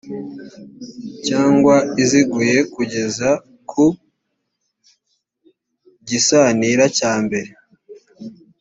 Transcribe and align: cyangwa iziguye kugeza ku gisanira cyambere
cyangwa 1.27 1.75
iziguye 2.03 2.57
kugeza 2.73 3.29
ku 3.69 3.85
gisanira 6.07 6.83
cyambere 6.97 7.49